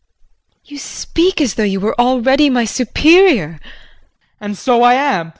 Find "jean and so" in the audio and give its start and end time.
3.61-4.81